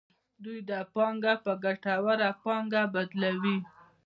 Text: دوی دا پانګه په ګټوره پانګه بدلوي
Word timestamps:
دوی 0.43 0.59
دا 0.69 0.79
پانګه 0.93 1.33
په 1.43 1.51
ګټوره 1.63 2.29
پانګه 2.43 2.83
بدلوي 2.93 3.57